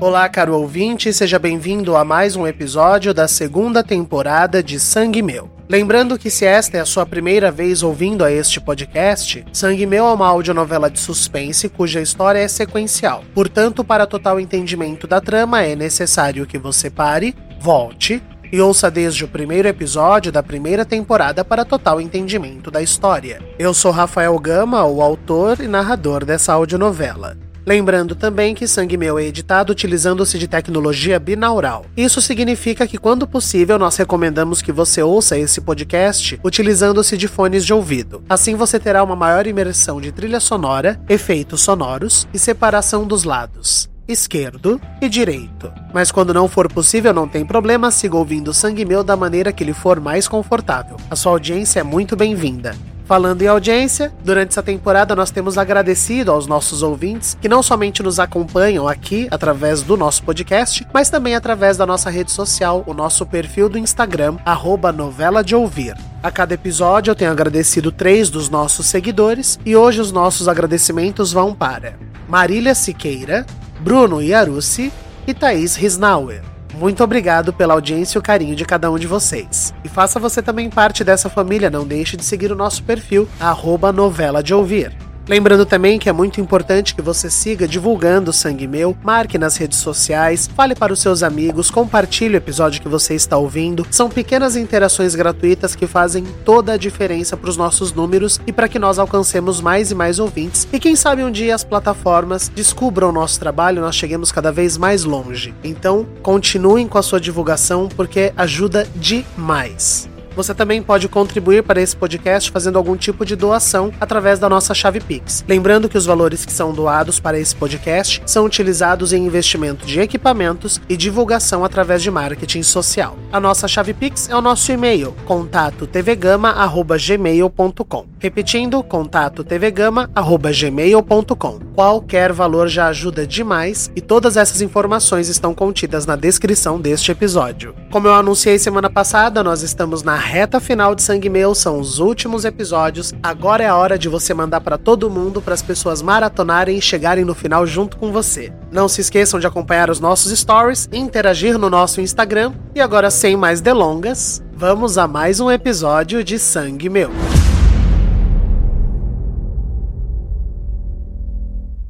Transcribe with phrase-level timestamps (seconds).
[0.00, 5.50] Olá, caro ouvinte, seja bem-vindo a mais um episódio da segunda temporada de Sangue Meu.
[5.68, 10.06] Lembrando que se esta é a sua primeira vez ouvindo a este podcast, Sangue Meu
[10.06, 13.22] é uma audionovela de suspense cuja história é sequencial.
[13.34, 19.22] Portanto, para total entendimento da trama, é necessário que você pare, volte e ouça desde
[19.22, 23.42] o primeiro episódio da primeira temporada para total entendimento da história.
[23.58, 27.36] Eu sou Rafael Gama, o autor e narrador dessa audionovela.
[27.70, 31.86] Lembrando também que Sangue Meu é editado utilizando-se de tecnologia binaural.
[31.96, 37.64] Isso significa que, quando possível, nós recomendamos que você ouça esse podcast utilizando-se de fones
[37.64, 38.24] de ouvido.
[38.28, 43.88] Assim você terá uma maior imersão de trilha sonora, efeitos sonoros e separação dos lados
[44.08, 45.72] esquerdo e direito.
[45.94, 49.62] Mas quando não for possível, não tem problema, siga ouvindo Sangue Meu da maneira que
[49.62, 50.96] lhe for mais confortável.
[51.08, 52.74] A sua audiência é muito bem-vinda.
[53.10, 58.04] Falando em audiência, durante essa temporada nós temos agradecido aos nossos ouvintes que não somente
[58.04, 62.94] nos acompanham aqui através do nosso podcast, mas também através da nossa rede social, o
[62.94, 65.96] nosso perfil do Instagram, arroba novela de ouvir.
[66.22, 71.32] A cada episódio eu tenho agradecido três dos nossos seguidores e hoje os nossos agradecimentos
[71.32, 71.94] vão para
[72.28, 73.44] Marília Siqueira,
[73.80, 74.92] Bruno Iarucci
[75.26, 76.49] e Thaís Risnauer.
[76.74, 79.74] Muito obrigado pela audiência e o carinho de cada um de vocês.
[79.84, 83.92] E faça você também parte dessa família, não deixe de seguir o nosso perfil, arroba
[83.92, 85.09] novela de ouvir.
[85.28, 89.56] Lembrando também que é muito importante que você siga divulgando o Sangue Meu, marque nas
[89.56, 93.86] redes sociais, fale para os seus amigos, compartilhe o episódio que você está ouvindo.
[93.90, 98.68] São pequenas interações gratuitas que fazem toda a diferença para os nossos números e para
[98.68, 100.66] que nós alcancemos mais e mais ouvintes.
[100.72, 104.76] E quem sabe um dia as plataformas descubram o nosso trabalho nós cheguemos cada vez
[104.76, 105.54] mais longe.
[105.62, 110.09] Então, continuem com a sua divulgação porque ajuda demais.
[110.34, 114.72] Você também pode contribuir para esse podcast fazendo algum tipo de doação através da nossa
[114.74, 115.44] chave Pix.
[115.48, 120.00] Lembrando que os valores que são doados para esse podcast são utilizados em investimento de
[120.00, 123.16] equipamentos e divulgação através de marketing social.
[123.32, 128.06] A nossa chave Pix é o nosso e-mail, contato tvgama@gmail.com.
[128.18, 131.60] Repetindo, contato tvgama@gmail.com.
[131.74, 137.74] Qualquer valor já ajuda demais e todas essas informações estão contidas na descrição deste episódio.
[137.90, 141.98] Como eu anunciei semana passada, nós estamos na reta final de Sangue Meu, são os
[141.98, 143.12] últimos episódios.
[143.22, 146.82] Agora é a hora de você mandar para todo mundo, para as pessoas maratonarem e
[146.82, 148.52] chegarem no final junto com você.
[148.70, 152.52] Não se esqueçam de acompanhar os nossos stories, interagir no nosso Instagram.
[152.74, 157.10] E agora, sem mais delongas, vamos a mais um episódio de Sangue Meu.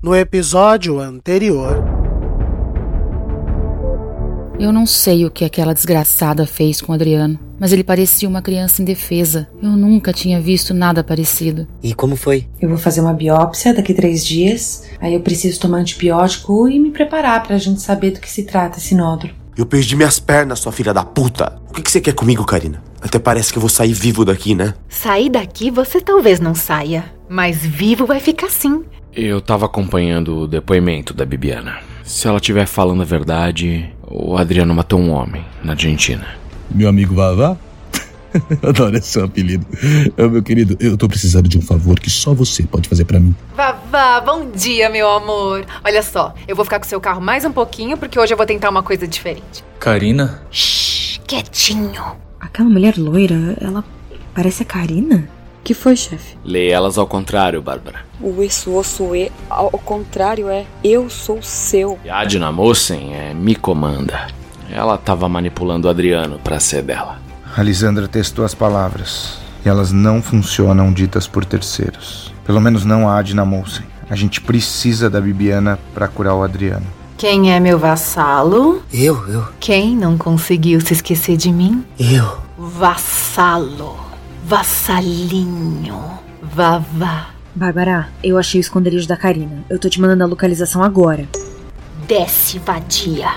[0.03, 1.85] No episódio anterior.
[4.59, 8.41] Eu não sei o que aquela desgraçada fez com o Adriano, mas ele parecia uma
[8.41, 9.47] criança indefesa.
[9.63, 11.69] Eu nunca tinha visto nada parecido.
[11.83, 12.47] E como foi?
[12.59, 14.85] Eu vou fazer uma biópsia daqui três dias.
[14.99, 18.79] Aí eu preciso tomar antibiótico e me preparar pra gente saber do que se trata
[18.79, 19.35] esse nódulo.
[19.57, 21.61] Eu perdi minhas pernas, sua filha da puta.
[21.69, 22.83] O que, que você quer comigo, Karina?
[23.03, 24.73] Até parece que eu vou sair vivo daqui, né?
[24.89, 28.83] Sair daqui você talvez não saia, mas vivo vai ficar sim.
[29.13, 31.79] Eu tava acompanhando o depoimento da Bibiana.
[32.05, 36.40] Se ela estiver falando a verdade, o Adriano matou um homem na Argentina.
[36.71, 37.57] Meu amigo Vavá?
[38.63, 39.67] Adoro esse seu apelido.
[40.17, 43.35] Meu querido, eu tô precisando de um favor que só você pode fazer pra mim.
[43.57, 45.67] Vavá, bom dia, meu amor.
[45.85, 48.47] Olha só, eu vou ficar com seu carro mais um pouquinho porque hoje eu vou
[48.47, 49.65] tentar uma coisa diferente.
[49.79, 50.43] Karina?
[50.51, 52.03] Shhh, quietinho.
[52.39, 53.85] Aquela mulher loira, ela
[54.35, 55.29] parece a Karina?
[55.63, 56.37] que foi, chefe?
[56.45, 58.01] Lê elas ao contrário, Bárbara.
[58.21, 61.99] O isso, osso, e, ao contrário é eu sou seu.
[62.05, 64.27] E a Adina Mossen é me comanda.
[64.73, 67.19] Ela tava manipulando o Adriano pra ser dela.
[67.57, 72.33] A Lisandra testou as palavras e elas não funcionam ditas por terceiros.
[72.45, 73.85] Pelo menos não a Adina Moulsen.
[74.09, 76.87] A gente precisa da Bibiana para curar o Adriano.
[77.17, 78.83] Quem é meu vassalo?
[78.93, 79.45] Eu, eu.
[79.61, 81.85] Quem não conseguiu se esquecer de mim?
[81.99, 82.39] Eu.
[82.57, 83.97] Vassalo.
[84.45, 86.01] Vassalinho.
[86.43, 87.27] Vavá.
[87.55, 89.65] Bárbara, eu achei o esconderijo da Karina.
[89.69, 91.29] Eu tô te mandando a localização agora.
[92.07, 93.35] Desce, vadia.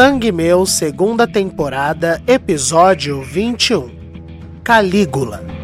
[0.00, 3.90] Sangue Meu, segunda temporada, episódio 21
[4.64, 5.59] Calígula.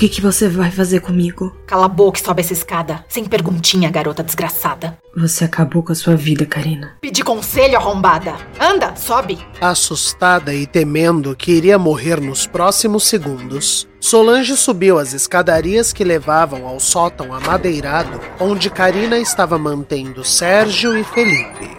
[0.00, 1.54] Que, que você vai fazer comigo?
[1.66, 3.04] Cala a boca e sobe essa escada.
[3.06, 4.96] Sem perguntinha, garota desgraçada.
[5.14, 6.96] Você acabou com a sua vida, Karina.
[7.02, 8.34] Pedi conselho, arrombada.
[8.58, 9.38] Anda, sobe.
[9.60, 16.66] Assustada e temendo que iria morrer nos próximos segundos, Solange subiu as escadarias que levavam
[16.66, 21.76] ao sótão amadeirado, onde Karina estava mantendo Sérgio e Felipe.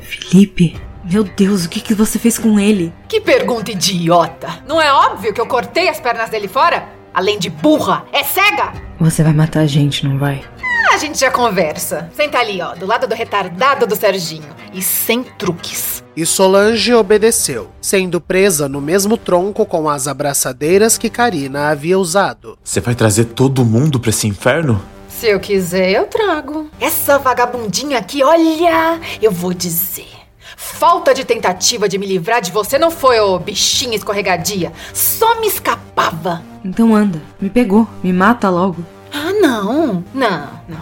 [0.00, 0.80] Felipe?
[1.04, 2.94] Meu Deus, o que, que você fez com ele?
[3.06, 4.62] Que pergunta idiota.
[4.66, 6.99] Não é óbvio que eu cortei as pernas dele fora?
[7.12, 8.72] Além de burra, é cega!
[9.00, 10.44] Você vai matar a gente, não vai?
[10.90, 12.10] Ah, a gente já conversa.
[12.14, 14.48] Senta ali, ó, do lado do retardado do Serginho.
[14.72, 16.02] E sem truques.
[16.16, 22.58] E Solange obedeceu, sendo presa no mesmo tronco com as abraçadeiras que Karina havia usado.
[22.62, 24.80] Você vai trazer todo mundo pra esse inferno?
[25.08, 26.70] Se eu quiser, eu trago.
[26.80, 30.19] Essa vagabundinha aqui, olha, eu vou dizer.
[30.62, 34.70] Falta de tentativa de me livrar de você não foi, ô bichinha escorregadia.
[34.92, 36.42] Só me escapava.
[36.62, 38.84] Então anda, me pegou, me mata logo.
[39.10, 40.80] Ah, não, não, não.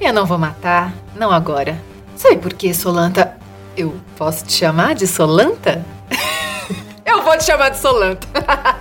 [0.00, 1.78] Eu não vou matar, não agora.
[2.16, 3.36] Sabe por quê, Solanta?
[3.76, 5.84] Eu posso te chamar de Solanta?
[7.04, 8.26] Eu vou te chamar de Solanta.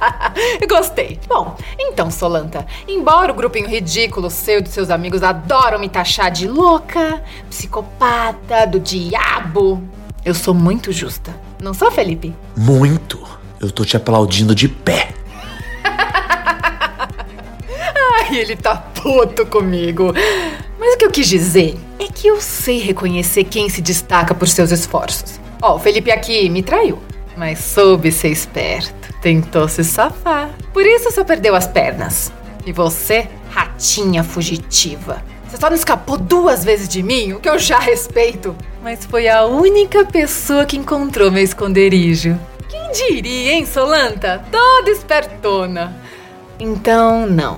[0.68, 1.20] Gostei.
[1.28, 6.32] Bom, então, Solanta, embora o grupinho ridículo seu e dos seus amigos adoram me taxar
[6.32, 9.84] de louca, psicopata, do diabo,
[10.28, 11.34] eu sou muito justa.
[11.62, 12.36] Não sou, Felipe?
[12.54, 13.18] Muito.
[13.62, 15.14] Eu tô te aplaudindo de pé.
[18.20, 20.14] Ai, ele tá puto comigo.
[20.78, 24.50] Mas o que eu quis dizer é que eu sei reconhecer quem se destaca por
[24.50, 25.40] seus esforços.
[25.62, 27.00] Ó, o Felipe aqui me traiu,
[27.38, 29.14] mas soube ser esperto.
[29.22, 30.50] Tentou se safar.
[30.74, 32.34] Por isso só perdeu as pernas.
[32.66, 35.24] E você, ratinha fugitiva.
[35.48, 38.54] Você só não escapou duas vezes de mim, o que eu já respeito.
[38.88, 42.40] Mas foi a única pessoa que encontrou meu esconderijo.
[42.70, 44.42] Quem diria, hein, Solanta?
[44.50, 45.94] Toda espertona.
[46.58, 47.58] Então, não.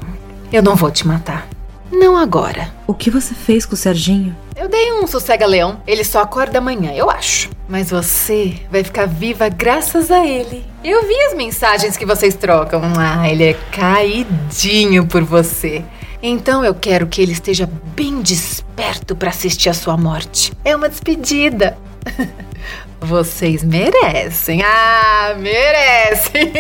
[0.52, 1.48] Eu não vou te matar.
[1.92, 2.74] Não agora.
[2.88, 4.36] O que você fez com o Serginho?
[4.56, 5.80] Eu dei um sossega-leão.
[5.86, 7.52] Ele só acorda amanhã, eu acho.
[7.68, 10.66] Mas você vai ficar viva graças a ele.
[10.84, 12.82] Eu vi as mensagens que vocês trocam.
[12.98, 15.86] Ah, ele é caidinho por você.
[16.22, 20.52] Então eu quero que ele esteja bem desperto para assistir a sua morte.
[20.66, 21.78] É uma despedida.
[23.00, 24.62] Vocês merecem.
[24.64, 26.52] Ah, merecem.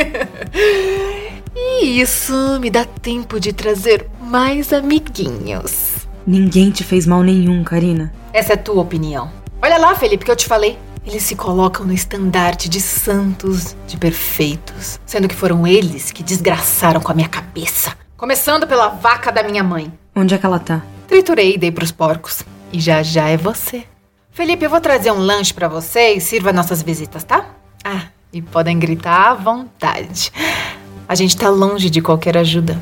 [1.62, 6.08] E isso me dá tempo de trazer mais amiguinhos.
[6.26, 8.14] Ninguém te fez mal nenhum, Karina.
[8.32, 9.30] Essa é tua opinião.
[9.62, 10.78] Olha lá, Felipe, que eu te falei.
[11.06, 17.02] Eles se colocam no estandarte de santos, de perfeitos, sendo que foram eles que desgraçaram
[17.02, 17.98] com a minha cabeça.
[18.20, 19.94] Começando pela vaca da minha mãe.
[20.14, 20.82] Onde é que ela tá?
[21.08, 22.44] Triturei e dei pros porcos.
[22.70, 23.86] E já já é você.
[24.30, 27.46] Felipe, eu vou trazer um lanche para você e sirva nossas visitas, tá?
[27.82, 30.34] Ah, e podem gritar à vontade.
[31.08, 32.78] A gente tá longe de qualquer ajuda.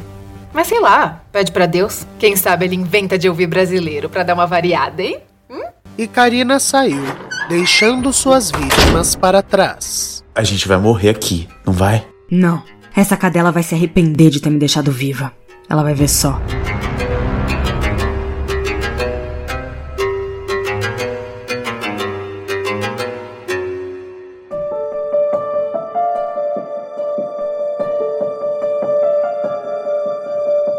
[0.52, 2.08] Mas sei lá, pede para Deus.
[2.18, 5.20] Quem sabe ele inventa de ouvir brasileiro para dar uma variada, hein?
[5.52, 5.62] Hum?
[6.00, 7.04] E Karina saiu,
[7.48, 10.24] deixando suas vítimas para trás.
[10.34, 12.04] A gente vai morrer aqui, não vai?
[12.32, 12.64] Não.
[12.96, 15.32] Essa cadela vai se arrepender de ter me deixado viva.
[15.70, 16.42] Ela vai ver só.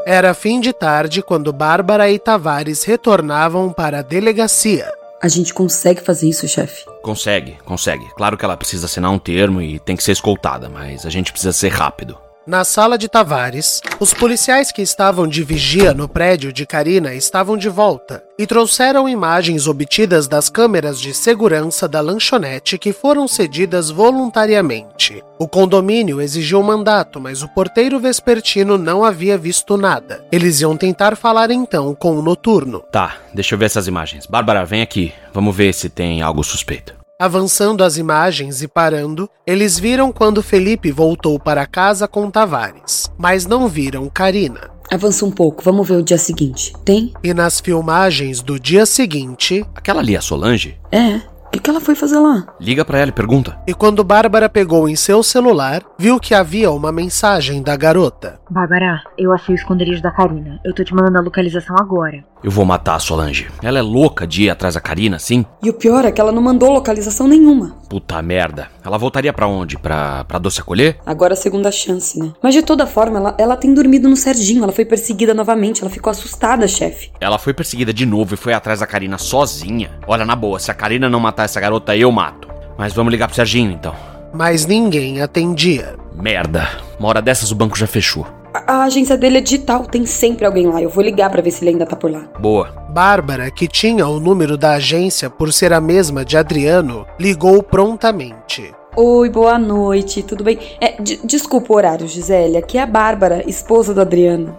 [0.05, 4.98] Era fim de tarde quando Bárbara e Tavares retornavam para a delegacia.
[5.21, 6.85] A gente consegue fazer isso, chefe?
[7.03, 8.09] Consegue, consegue.
[8.15, 11.33] Claro que ela precisa assinar um termo e tem que ser escoltada, mas a gente
[11.33, 12.17] precisa ser rápido.
[12.49, 17.59] Na sala de Tavares, os policiais que estavam de vigia no prédio de Karina estavam
[17.59, 23.91] de volta e trouxeram imagens obtidas das câmeras de segurança da lanchonete que foram cedidas
[23.91, 25.23] voluntariamente.
[25.39, 30.25] O condomínio exigiu mandato, mas o porteiro vespertino não havia visto nada.
[30.33, 32.83] Eles iam tentar falar então com o noturno.
[32.91, 34.25] Tá, deixa eu ver essas imagens.
[34.25, 35.13] Bárbara, vem aqui.
[35.35, 36.97] Vamos ver se tem algo suspeito.
[37.21, 43.45] Avançando as imagens e parando, eles viram quando Felipe voltou para casa com Tavares, mas
[43.45, 44.71] não viram Karina.
[44.89, 46.73] Avança um pouco, vamos ver o dia seguinte.
[46.85, 47.13] Tem?
[47.25, 49.67] E nas filmagens do dia seguinte.
[49.75, 50.79] Aquela ali é a Solange?
[50.93, 51.17] É.
[51.17, 52.47] O que, que ela foi fazer lá?
[52.61, 53.59] Liga para ela e pergunta.
[53.67, 58.39] E quando Bárbara pegou em seu celular, viu que havia uma mensagem da garota.
[58.51, 60.61] Bárbara, eu achei o esconderijo da Karina.
[60.63, 62.23] Eu tô te mandando a localização agora.
[62.43, 63.49] Eu vou matar a Solange.
[63.63, 65.45] Ela é louca de ir atrás da Karina, assim?
[65.63, 67.77] E o pior é que ela não mandou localização nenhuma.
[67.89, 68.69] Puta merda.
[68.85, 69.77] Ela voltaria para onde?
[69.77, 70.99] Pra, pra Doce acolher?
[71.05, 72.33] Agora a segunda chance, né?
[72.41, 74.63] Mas de toda forma, ela, ela tem dormido no Serginho.
[74.63, 75.81] Ela foi perseguida novamente.
[75.83, 77.11] Ela ficou assustada, chefe.
[77.21, 79.91] Ela foi perseguida de novo e foi atrás da Karina sozinha.
[80.07, 82.49] Olha, na boa, se a Karina não matar essa garota, eu mato.
[82.77, 83.95] Mas vamos ligar pro Serginho, então.
[84.33, 85.97] Mas ninguém atendia.
[86.15, 86.69] Merda.
[87.01, 88.27] Uma hora dessas o banco já fechou.
[88.69, 89.87] A, agência dele é digital.
[89.87, 90.83] Tem sempre alguém lá.
[90.83, 92.29] Eu vou ligar para ver se ele ainda tá por lá.
[92.39, 92.69] Boa.
[92.91, 98.75] Bárbara, que tinha o número da agência por ser a mesma de Adriano, ligou prontamente.
[98.95, 100.59] Oi, boa noite, tudo bem?
[100.81, 102.59] É, desculpa o horário, Gisele.
[102.59, 104.59] Aqui é a Bárbara, esposa do Adriano.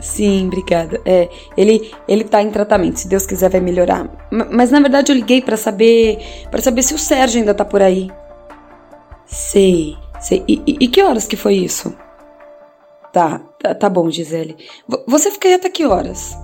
[0.00, 1.00] Sim, obrigada.
[1.04, 4.06] É, ele ele tá em tratamento, se Deus quiser vai melhorar.
[4.30, 6.18] M mas na verdade eu liguei para saber
[6.50, 8.10] para saber se o Sérgio ainda tá por aí.
[9.26, 10.44] Sei, sei.
[10.46, 11.94] E, e, e, que horas que foi isso?
[13.14, 14.56] Tá, tá, tá bom, Gisele.
[14.88, 16.36] V você fica aí até que horas?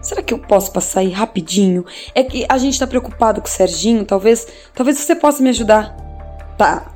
[0.00, 1.84] Será que eu posso passar aí rapidinho?
[2.14, 5.94] É que a gente tá preocupado com o Serginho, talvez, talvez você possa me ajudar.
[6.56, 6.94] Tá,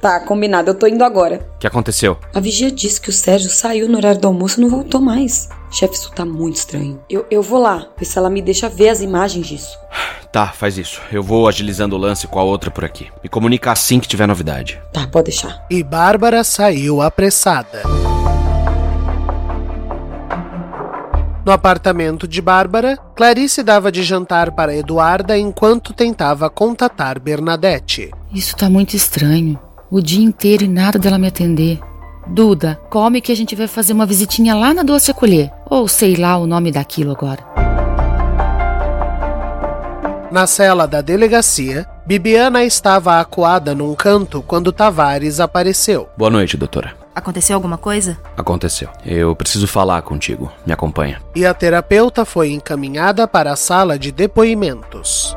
[0.00, 1.44] Tá, combinado, eu tô indo agora.
[1.56, 2.16] O que aconteceu?
[2.32, 5.48] A vigia disse que o Sérgio saiu no horário do almoço e não voltou mais.
[5.72, 7.02] Chefe, isso tá muito estranho.
[7.10, 9.76] Eu, eu vou lá, ver se ela me deixa ver as imagens disso.
[10.30, 11.00] Tá, faz isso.
[11.10, 13.08] Eu vou agilizando o lance com a outra por aqui.
[13.22, 14.78] Me comunica assim que tiver novidade.
[14.92, 15.64] Tá, pode deixar.
[15.70, 17.82] E Bárbara saiu apressada.
[21.48, 28.10] No apartamento de Bárbara, Clarice dava de jantar para Eduarda enquanto tentava contatar Bernadette.
[28.30, 29.58] Isso tá muito estranho
[29.90, 31.80] o dia inteiro e nada dela me atender.
[32.26, 35.50] Duda, come que a gente vai fazer uma visitinha lá na Doce Acolher.
[35.70, 37.42] Ou sei lá o nome daquilo agora.
[40.30, 46.10] Na cela da delegacia, Bibiana estava acuada num canto quando Tavares apareceu.
[46.14, 47.07] Boa noite, doutora.
[47.18, 48.16] Aconteceu alguma coisa?
[48.36, 48.88] Aconteceu.
[49.04, 50.52] Eu preciso falar contigo.
[50.64, 51.20] Me acompanha.
[51.34, 55.36] E a terapeuta foi encaminhada para a sala de depoimentos.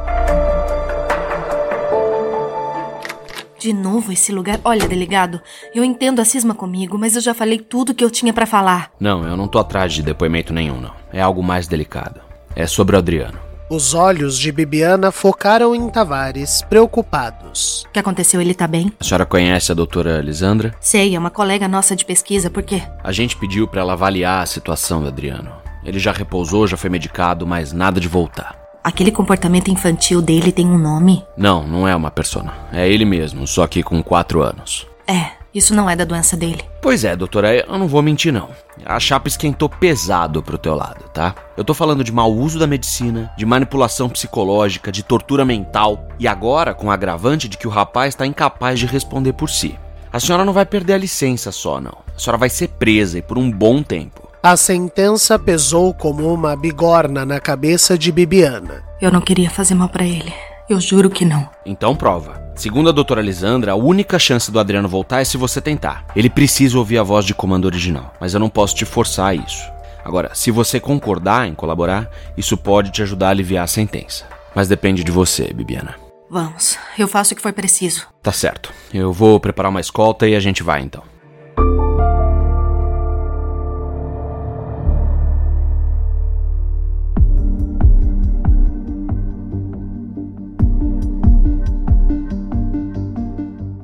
[3.57, 4.59] De novo esse lugar.
[4.63, 5.41] Olha, delegado,
[5.73, 8.91] eu entendo a cisma comigo, mas eu já falei tudo que eu tinha para falar.
[8.99, 10.93] Não, eu não tô atrás de depoimento nenhum, não.
[11.11, 12.21] É algo mais delicado.
[12.55, 13.39] É sobre o Adriano.
[13.71, 17.85] Os olhos de Bibiana focaram em Tavares, preocupados.
[17.87, 18.41] O que aconteceu?
[18.41, 18.91] Ele tá bem?
[18.99, 20.75] A senhora conhece a doutora Lisandra?
[20.81, 22.83] Sei, é uma colega nossa de pesquisa, por quê?
[23.01, 25.53] A gente pediu para ela avaliar a situação do Adriano.
[25.85, 28.59] Ele já repousou, já foi medicado, mas nada de voltar.
[28.83, 31.23] Aquele comportamento infantil dele tem um nome?
[31.37, 32.51] Não, não é uma persona.
[32.73, 34.85] É ele mesmo, só que com quatro anos.
[35.07, 36.63] É, isso não é da doença dele.
[36.81, 38.49] Pois é, doutora, eu não vou mentir não.
[38.85, 41.35] A chapa esquentou pesado pro teu lado, tá?
[41.55, 46.27] Eu tô falando de mau uso da medicina, de manipulação psicológica, de tortura mental e
[46.27, 49.77] agora com o agravante de que o rapaz tá incapaz de responder por si.
[50.11, 51.97] A senhora não vai perder a licença só, não.
[52.15, 54.29] A senhora vai ser presa e por um bom tempo.
[54.43, 58.83] A sentença pesou como uma bigorna na cabeça de Bibiana.
[58.99, 60.33] Eu não queria fazer mal para ele.
[60.67, 61.47] Eu juro que não.
[61.65, 62.40] Então prova.
[62.61, 66.05] Segundo a doutora Lisandra, a única chance do Adriano voltar é se você tentar.
[66.15, 69.33] Ele precisa ouvir a voz de comando original, mas eu não posso te forçar a
[69.33, 69.67] isso.
[70.05, 74.25] Agora, se você concordar em colaborar, isso pode te ajudar a aliviar a sentença.
[74.53, 75.95] Mas depende de você, Bibiana.
[76.29, 78.05] Vamos, eu faço o que foi preciso.
[78.21, 78.71] Tá certo.
[78.93, 81.01] Eu vou preparar uma escolta e a gente vai então.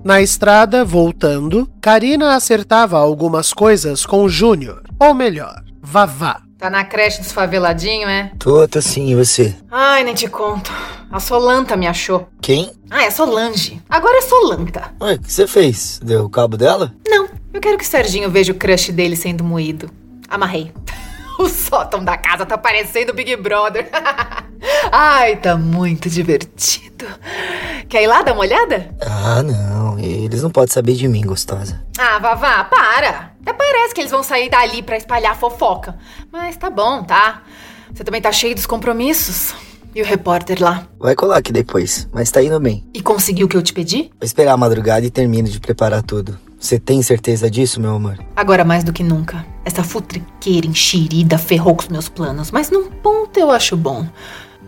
[0.07, 4.81] Na estrada, voltando, Karina acertava algumas coisas com Júnior.
[4.97, 6.43] Ou melhor, Vavá.
[6.57, 8.31] Tá na creche dos faveladinhos, é?
[8.39, 9.53] Tô, tô sim, e você?
[9.69, 10.71] Ai, nem te conto.
[11.11, 12.25] A Solanta me achou.
[12.41, 12.71] Quem?
[12.89, 13.81] Ah, é Solange.
[13.89, 14.93] Agora é Solanta.
[15.01, 15.99] Ué, o que você fez?
[16.01, 16.95] Deu o cabo dela?
[17.05, 19.91] Não, eu quero que o Serginho veja o crush dele sendo moído.
[20.29, 20.71] Amarrei.
[21.37, 23.91] O sótão da casa tá parecendo Big Brother.
[24.91, 27.05] Ai, tá muito divertido.
[27.89, 28.89] Quer ir lá dar uma olhada?
[29.01, 29.97] Ah, não.
[29.99, 31.81] Eles não podem saber de mim, gostosa.
[31.97, 33.31] Ah, Vavá, para.
[33.41, 35.95] Até parece que eles vão sair dali para espalhar fofoca.
[36.31, 37.43] Mas tá bom, tá?
[37.93, 39.55] Você também tá cheio dos compromissos.
[39.95, 40.87] E o repórter lá?
[40.99, 42.85] Vai colar aqui depois, mas tá indo bem.
[42.93, 44.11] E conseguiu o que eu te pedi?
[44.19, 46.37] Vou esperar a madrugada e termino de preparar tudo.
[46.59, 48.19] Você tem certeza disso, meu amor?
[48.35, 49.45] Agora mais do que nunca.
[49.63, 54.05] Essa futriqueira enxerida ferrou com os meus planos, mas num ponto eu acho bom.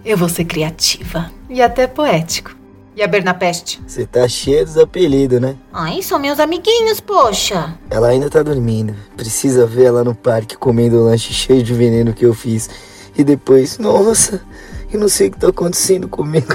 [0.03, 2.55] Eu vou ser criativa e até poético.
[2.95, 3.81] E a Bernapeste?
[3.87, 5.55] Você tá cheia dos apelidos, né?
[5.71, 7.77] Ai, são meus amiguinhos, poxa.
[7.89, 8.93] Ela ainda tá dormindo.
[9.15, 12.69] Precisa ver ela no parque comendo o lanche cheio de veneno que eu fiz.
[13.17, 14.41] E depois, nossa,
[14.91, 16.53] eu não sei o que tá acontecendo comigo.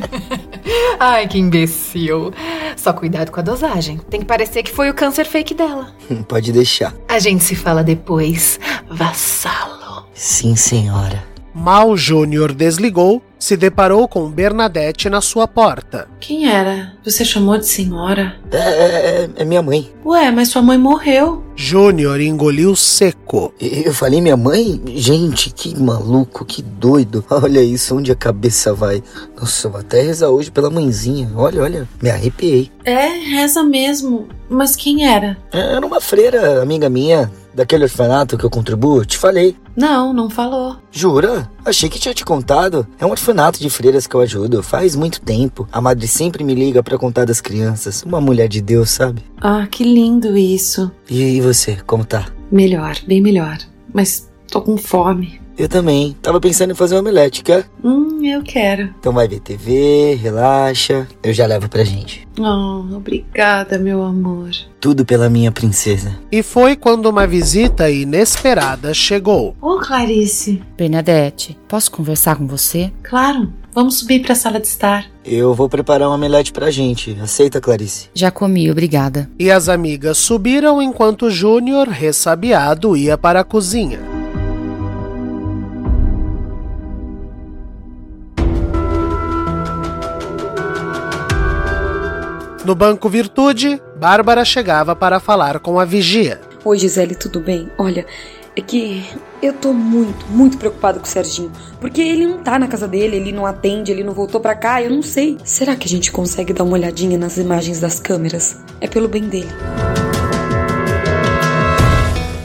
[1.00, 2.32] Ai, que imbecil.
[2.76, 3.98] Só cuidado com a dosagem.
[4.10, 5.88] Tem que parecer que foi o câncer fake dela.
[6.28, 6.94] Pode deixar.
[7.08, 10.04] A gente se fala depois, vassalo.
[10.14, 11.29] Sim, senhora.
[11.54, 16.06] Mal Júnior desligou, se deparou com Bernadette na sua porta.
[16.20, 16.92] Quem era?
[17.04, 18.36] Você chamou de senhora?
[18.52, 19.90] É, é, é minha mãe.
[20.04, 21.42] Ué, mas sua mãe morreu.
[21.56, 23.52] Júnior engoliu seco.
[23.58, 24.80] Eu falei minha mãe?
[24.94, 27.24] Gente, que maluco, que doido.
[27.30, 29.02] Olha isso, onde a cabeça vai.
[29.38, 31.30] Nossa, eu vou até rezar hoje pela mãezinha.
[31.34, 32.70] Olha, olha, me arrepiei.
[32.84, 34.28] É, reza mesmo.
[34.48, 35.38] Mas quem era?
[35.52, 37.30] Era uma freira, amiga minha,
[37.60, 39.54] daquele orfanato que eu contribuo, te falei.
[39.76, 40.78] Não, não falou.
[40.90, 41.50] Jura?
[41.62, 42.86] Achei que tinha te contado.
[42.98, 44.62] É um orfanato de freiras que eu ajudo.
[44.62, 45.68] Faz muito tempo.
[45.70, 48.02] A madre sempre me liga para contar das crianças.
[48.02, 49.22] Uma mulher de Deus, sabe?
[49.40, 50.90] Ah, que lindo isso.
[51.08, 52.28] E, e você, como tá?
[52.50, 53.58] Melhor, bem melhor.
[53.92, 55.38] Mas tô com fome.
[55.60, 56.16] Eu também.
[56.22, 57.66] Tava pensando em fazer um omelete, quer?
[57.84, 58.94] Hum, eu quero.
[58.98, 61.06] Então vai ver TV, relaxa.
[61.22, 62.26] Eu já levo pra gente.
[62.38, 64.48] Oh, obrigada, meu amor.
[64.80, 66.18] Tudo pela minha princesa.
[66.32, 69.54] E foi quando uma visita inesperada chegou.
[69.60, 70.62] Ô, oh, Clarice.
[70.78, 72.90] Bernadette, posso conversar com você?
[73.02, 73.52] Claro.
[73.74, 75.04] Vamos subir pra sala de estar.
[75.22, 77.14] Eu vou preparar um omelete pra gente.
[77.20, 78.08] Aceita, Clarice?
[78.14, 79.30] Já comi, obrigada.
[79.38, 84.19] E as amigas subiram enquanto Júnior, ressabiado, ia para a cozinha.
[92.70, 96.40] No banco Virtude, Bárbara chegava para falar com a vigia.
[96.64, 97.68] Oi, Gisele, tudo bem?
[97.76, 98.06] Olha,
[98.54, 99.04] é que
[99.42, 101.50] eu tô muito, muito preocupada com o Serginho.
[101.80, 104.80] Porque ele não tá na casa dele, ele não atende, ele não voltou pra cá,
[104.80, 105.36] eu não sei.
[105.42, 108.58] Será que a gente consegue dar uma olhadinha nas imagens das câmeras?
[108.80, 109.50] É pelo bem dele.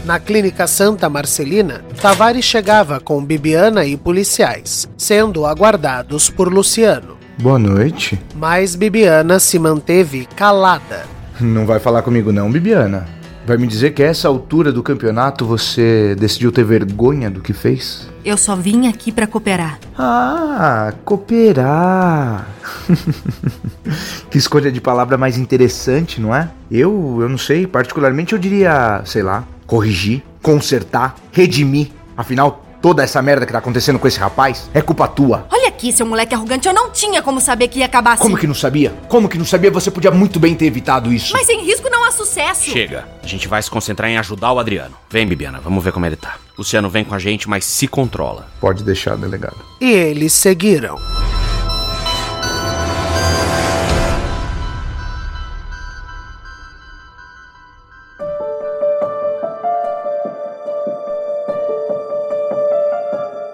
[0.05, 7.24] Na clínica Santa Marcelina, Tavares chegava com Bibiana e policiais, sendo aguardados por Luciano.
[7.37, 8.19] Boa noite.
[8.35, 11.05] Mas Bibiana se manteve calada.
[11.39, 13.05] Não vai falar comigo não, Bibiana.
[13.45, 17.53] Vai me dizer que a essa altura do campeonato você decidiu ter vergonha do que
[17.53, 18.09] fez?
[18.23, 19.77] Eu só vim aqui para cooperar.
[19.95, 22.47] Ah, cooperar.
[24.31, 26.49] que escolha de palavra mais interessante, não é?
[26.71, 31.89] Eu, eu não sei, particularmente eu diria, sei lá, corrigir, consertar, redimir.
[32.17, 35.47] Afinal, toda essa merda que tá acontecendo com esse rapaz é culpa tua.
[35.51, 38.21] Olha aqui, seu moleque arrogante, eu não tinha como saber que ia acabar assim.
[38.21, 38.93] Como que não sabia?
[39.09, 39.71] Como que não sabia?
[39.71, 41.33] Você podia muito bem ter evitado isso.
[41.33, 42.69] Mas sem risco não há sucesso.
[42.69, 43.07] Chega.
[43.23, 44.95] A gente vai se concentrar em ajudar o Adriano.
[45.09, 46.35] Vem, Bibiana, vamos ver como ele tá.
[46.55, 48.45] Luciano vem com a gente, mas se controla.
[48.61, 49.57] Pode deixar, delegado.
[49.81, 50.99] E eles seguiram.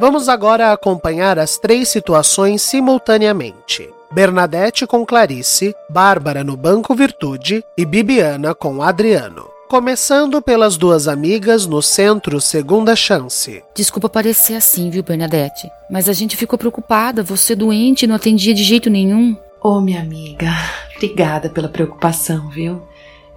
[0.02, 3.88] Vamos agora acompanhar as três situações simultaneamente.
[4.12, 9.48] Bernadette com Clarice, Bárbara no Banco Virtude e Bibiana com Adriano.
[9.70, 13.64] Começando pelas duas amigas no centro Segunda Chance.
[13.76, 15.70] Desculpa parecer assim, viu, Bernadette?
[15.88, 19.38] Mas a gente ficou preocupada, você doente e não atendia de jeito nenhum.
[19.64, 20.50] Ô, oh, minha amiga,
[20.96, 22.82] obrigada pela preocupação, viu?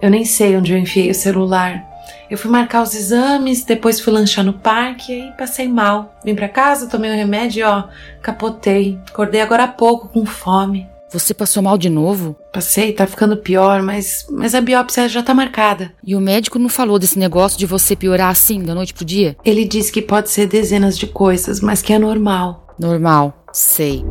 [0.01, 1.94] Eu nem sei onde eu enfiei o celular.
[2.29, 6.15] Eu fui marcar os exames, depois fui lanchar no parque e aí passei mal.
[6.23, 7.83] Vim pra casa, tomei o um remédio e ó,
[8.21, 8.99] capotei.
[9.09, 10.87] Acordei agora há pouco com fome.
[11.09, 12.35] Você passou mal de novo?
[12.51, 15.93] Passei, tá ficando pior, mas, mas a biópsia já tá marcada.
[16.03, 19.37] E o médico não falou desse negócio de você piorar assim, da noite pro dia?
[19.45, 22.67] Ele disse que pode ser dezenas de coisas, mas que é normal.
[22.77, 24.03] Normal, sei.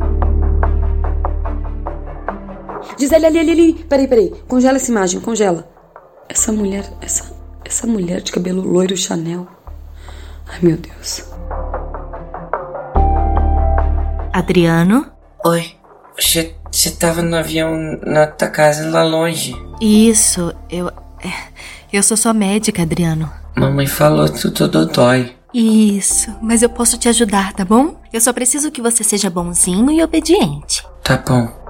[2.97, 3.73] Gisele, ali, ali, ali.
[3.73, 4.33] Peraí, peraí.
[4.47, 5.69] Congela essa imagem, congela.
[6.29, 7.34] Essa mulher, essa,
[7.65, 9.47] essa mulher de cabelo loiro Chanel.
[10.47, 11.25] Ai, meu Deus.
[14.31, 15.07] Adriano?
[15.43, 15.73] Oi.
[16.17, 16.55] Você,
[16.99, 19.55] tava no avião na tua casa lá longe.
[19.81, 20.87] Isso, eu.
[20.87, 21.31] É,
[21.91, 23.29] eu sou sua médica, Adriano.
[23.55, 25.35] Mamãe falou que tudo dói.
[25.53, 27.99] Isso, mas eu posso te ajudar, tá bom?
[28.11, 30.85] Eu só preciso que você seja bonzinho e obediente.
[31.01, 31.64] Tá bom.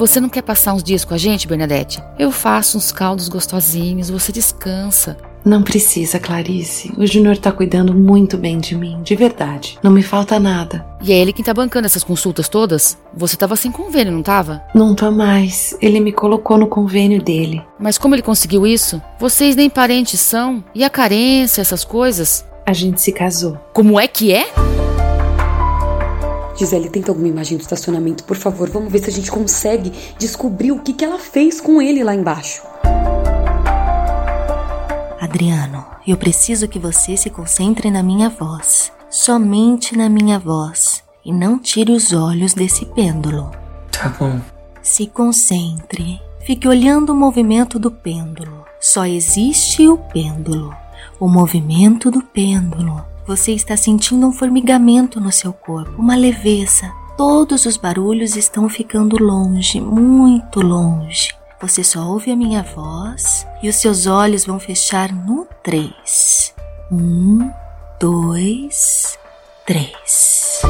[0.00, 2.02] Você não quer passar uns dias com a gente, Bernadette?
[2.18, 5.18] Eu faço uns caldos gostosinhos, você descansa.
[5.44, 6.90] Não precisa, Clarice.
[6.96, 9.78] O Júnior tá cuidando muito bem de mim, de verdade.
[9.82, 10.86] Não me falta nada.
[11.02, 12.96] E é ele quem tá bancando essas consultas todas?
[13.14, 14.62] Você tava sem convênio, não tava?
[14.74, 15.76] Não tô mais.
[15.82, 17.62] Ele me colocou no convênio dele.
[17.78, 19.02] Mas como ele conseguiu isso?
[19.18, 20.64] Vocês nem parentes são?
[20.74, 22.46] E a carência, essas coisas?
[22.66, 23.58] A gente se casou.
[23.74, 24.46] Como é que é?
[26.60, 28.68] Gisele, tenta alguma imagem do estacionamento, por favor.
[28.68, 32.14] Vamos ver se a gente consegue descobrir o que, que ela fez com ele lá
[32.14, 32.62] embaixo.
[35.18, 38.92] Adriano, eu preciso que você se concentre na minha voz.
[39.08, 41.02] Somente na minha voz.
[41.24, 43.50] E não tire os olhos desse pêndulo.
[43.90, 44.38] Tá bom.
[44.82, 46.20] Se concentre.
[46.40, 48.66] Fique olhando o movimento do pêndulo.
[48.78, 50.76] Só existe o pêndulo.
[51.18, 53.09] o movimento do pêndulo.
[53.30, 56.92] Você está sentindo um formigamento no seu corpo, uma leveza.
[57.16, 61.32] Todos os barulhos estão ficando longe, muito longe.
[61.60, 66.52] Você só ouve a minha voz e os seus olhos vão fechar no três.
[66.90, 67.48] Um,
[68.00, 69.16] dois,
[69.64, 70.60] três.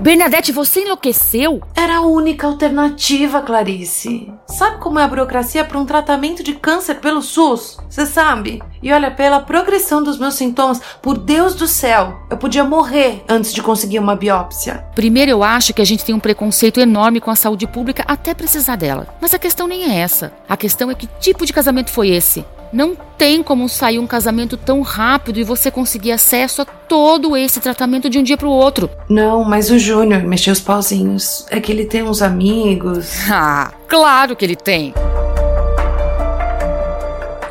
[0.00, 1.60] Bernadette, você enlouqueceu?
[1.74, 4.32] Era a única alternativa, Clarice.
[4.46, 7.78] Sabe como é a burocracia para um tratamento de câncer pelo SUS?
[7.90, 8.62] Você sabe?
[8.80, 13.52] E olha, pela progressão dos meus sintomas, por Deus do céu, eu podia morrer antes
[13.52, 14.84] de conseguir uma biópsia.
[14.94, 18.34] Primeiro, eu acho que a gente tem um preconceito enorme com a saúde pública até
[18.34, 19.08] precisar dela.
[19.20, 20.32] Mas a questão nem é essa.
[20.48, 22.44] A questão é que tipo de casamento foi esse?
[22.72, 27.60] Não tem como sair um casamento tão rápido e você conseguir acesso a todo esse
[27.60, 28.90] tratamento de um dia para o outro.
[29.08, 31.46] Não, mas o Júnior mexeu os pauzinhos.
[31.50, 33.28] É que ele tem uns amigos.
[33.40, 34.92] Ah, claro que ele tem.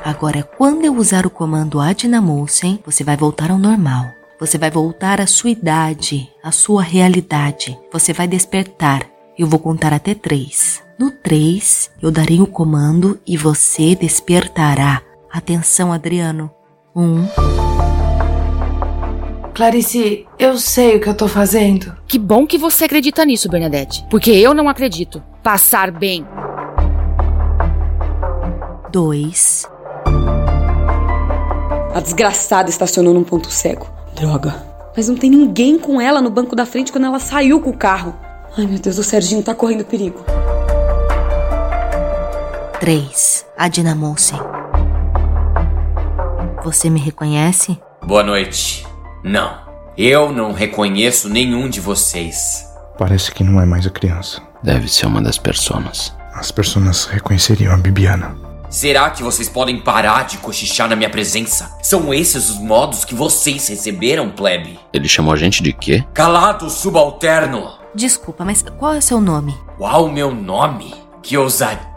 [0.04, 4.06] Agora, quando eu usar o comando Adinamusen, você vai voltar ao normal.
[4.40, 7.78] Você vai voltar à sua idade, à sua realidade.
[7.92, 9.08] Você vai despertar.
[9.38, 10.84] Eu vou contar até três.
[10.98, 15.02] No três, eu darei o comando e você despertará.
[15.38, 16.50] Atenção, Adriano.
[16.96, 17.24] Um.
[19.54, 21.96] Clarice, eu sei o que eu tô fazendo.
[22.08, 24.04] Que bom que você acredita nisso, Bernadette.
[24.10, 25.22] Porque eu não acredito.
[25.44, 26.26] Passar bem.
[28.92, 29.70] Dois.
[31.94, 33.88] A desgraçada estacionou num ponto cego.
[34.16, 34.56] Droga.
[34.96, 37.78] Mas não tem ninguém com ela no banco da frente quando ela saiu com o
[37.78, 38.16] carro.
[38.58, 40.26] Ai, meu Deus, o Serginho tá correndo perigo.
[42.80, 43.46] 3.
[43.56, 44.57] Adina Monsen.
[46.68, 47.80] Você me reconhece?
[48.06, 48.86] Boa noite.
[49.24, 49.58] Não,
[49.98, 52.68] eu não reconheço nenhum de vocês.
[52.98, 54.42] Parece que não é mais a criança.
[54.62, 56.14] Deve ser uma das personas.
[56.34, 58.36] As personas reconheceriam a Bibiana.
[58.70, 61.74] Será que vocês podem parar de cochichar na minha presença?
[61.82, 64.78] São esses os modos que vocês receberam, plebe?
[64.92, 66.04] Ele chamou a gente de quê?
[66.14, 67.78] Calado subalterno!
[67.96, 69.56] Desculpa, mas qual é o seu nome?
[69.78, 70.94] Qual o meu nome?
[71.24, 71.97] Que ousadia!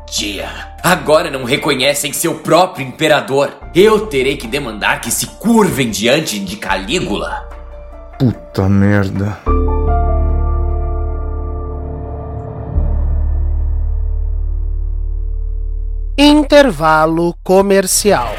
[0.82, 3.56] Agora não reconhecem seu próprio imperador.
[3.74, 7.48] Eu terei que demandar que se curvem diante de Calígula.
[8.18, 9.38] Puta merda.
[16.18, 18.34] Intervalo comercial.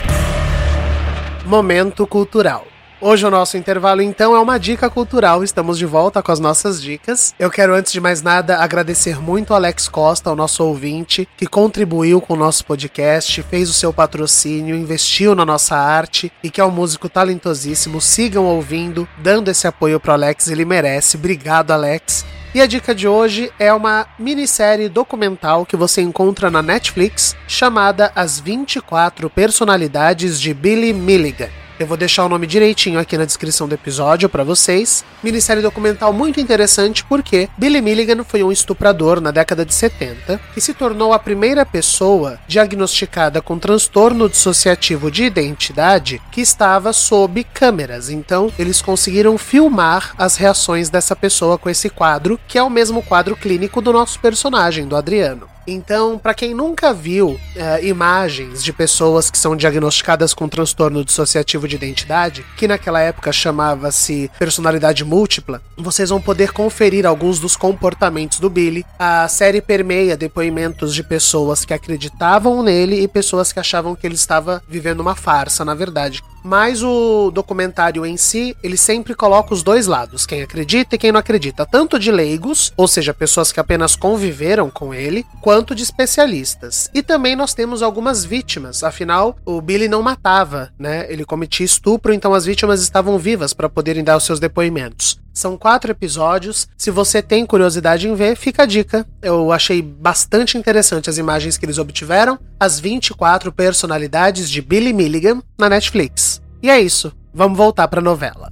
[1.46, 2.71] Momento cultural.
[3.04, 5.44] Hoje o nosso intervalo então é uma dica cultural.
[5.44, 7.34] Estamos de volta com as nossas dicas.
[7.40, 11.48] Eu quero antes de mais nada agradecer muito ao Alex Costa, o nosso ouvinte, que
[11.48, 16.62] contribuiu com o nosso podcast, fez o seu patrocínio, investiu na nossa arte e que
[16.62, 18.00] é um músico talentosíssimo.
[18.00, 21.18] Sigam ouvindo, dando esse apoio pro Alex, ele merece.
[21.18, 22.24] Obrigado, Alex.
[22.54, 28.12] E a dica de hoje é uma minissérie documental que você encontra na Netflix chamada
[28.16, 31.50] As 24 Personalidades de Billy Milligan.
[31.82, 35.04] Eu vou deixar o nome direitinho aqui na descrição do episódio para vocês.
[35.24, 40.62] Minissérie documental muito interessante porque Billy Milligan foi um estuprador na década de 70 e
[40.62, 48.12] se tornou a primeira pessoa diagnosticada com transtorno dissociativo de identidade que estava sob câmeras.
[48.12, 53.02] Então, eles conseguiram filmar as reações dessa pessoa com esse quadro, que é o mesmo
[53.02, 55.51] quadro clínico do nosso personagem, do Adriano.
[55.72, 61.66] Então, para quem nunca viu é, imagens de pessoas que são diagnosticadas com transtorno dissociativo
[61.68, 68.40] de identidade, que naquela época chamava-se personalidade múltipla, vocês vão poder conferir alguns dos comportamentos
[68.40, 68.86] do Billy.
[69.00, 74.16] A série permeia depoimentos de pessoas que acreditavam nele e pessoas que achavam que ele
[74.16, 76.22] estava vivendo uma farsa, na verdade.
[76.44, 81.12] Mas o documentário em si, ele sempre coloca os dois lados, quem acredita e quem
[81.12, 85.84] não acredita, tanto de leigos, ou seja, pessoas que apenas conviveram com ele, quanto de
[85.84, 86.90] especialistas.
[86.94, 91.06] E também nós temos algumas vítimas, afinal, o Billy não matava, né?
[91.10, 95.20] Ele cometia estupro, então as vítimas estavam vivas para poderem dar os seus depoimentos.
[95.34, 96.68] São quatro episódios.
[96.78, 99.08] Se você tem curiosidade em ver, fica a dica.
[99.22, 102.38] Eu achei bastante interessante as imagens que eles obtiveram.
[102.60, 106.42] As 24 personalidades de Billy Milligan na Netflix.
[106.62, 107.14] E é isso.
[107.34, 108.52] Vamos voltar para a novela.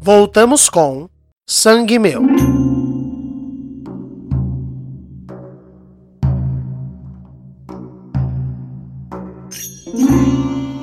[0.00, 1.08] Voltamos com
[1.46, 2.22] Sangue Meu.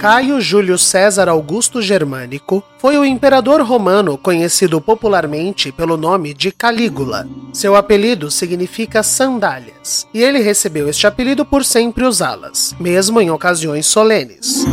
[0.06, 7.28] Caio Júlio César Augusto Germânico foi o imperador romano conhecido popularmente pelo nome de Calígula.
[7.52, 13.88] Seu apelido significa sandálias, e ele recebeu este apelido por sempre usá-las, mesmo em ocasiões
[13.88, 14.64] solenes.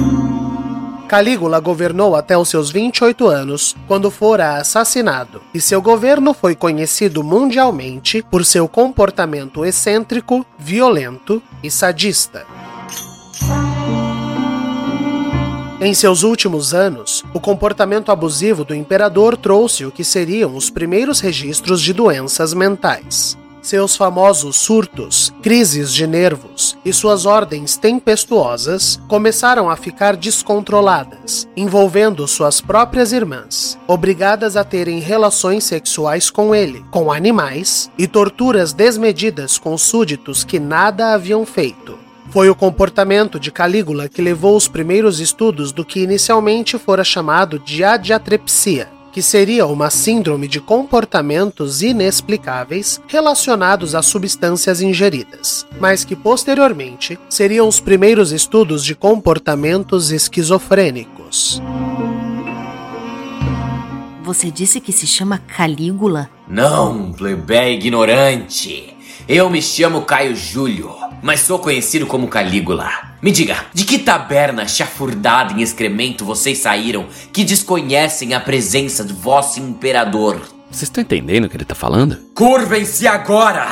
[1.08, 7.24] Calígula governou até os seus 28 anos, quando fora assassinado, e seu governo foi conhecido
[7.24, 12.44] mundialmente por seu comportamento excêntrico, violento e sadista.
[15.84, 21.18] Em seus últimos anos, o comportamento abusivo do imperador trouxe o que seriam os primeiros
[21.18, 23.36] registros de doenças mentais.
[23.60, 32.28] Seus famosos surtos, crises de nervos e suas ordens tempestuosas começaram a ficar descontroladas, envolvendo
[32.28, 39.58] suas próprias irmãs, obrigadas a terem relações sexuais com ele, com animais e torturas desmedidas
[39.58, 42.01] com súditos que nada haviam feito.
[42.32, 47.58] Foi o comportamento de Calígula que levou os primeiros estudos do que inicialmente fora chamado
[47.58, 56.16] de adiatrepsia, que seria uma síndrome de comportamentos inexplicáveis relacionados a substâncias ingeridas, mas que
[56.16, 61.60] posteriormente seriam os primeiros estudos de comportamentos esquizofrênicos.
[64.24, 66.30] Você disse que se chama Calígula?
[66.48, 68.96] Não, plebeia ignorante.
[69.28, 72.90] Eu me chamo Caio Júlio, mas sou conhecido como Calígula.
[73.22, 79.12] Me diga, de que taberna chafurdada em excremento vocês saíram que desconhecem a presença de
[79.12, 80.40] vosso imperador?
[80.70, 82.18] Vocês estão entendendo o que ele tá falando?
[82.34, 83.68] Curvem-se agora!